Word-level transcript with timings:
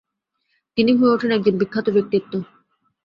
তিনি 0.77 0.91
হয়ে 0.97 1.13
ওঠেন 1.15 1.31
একজন 1.31 1.55
বিখ্যাত 1.57 1.87
ব্যক্তিত্ব। 1.89 2.33